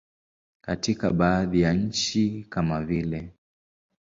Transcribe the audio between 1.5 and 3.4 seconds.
ya nchi kama vile.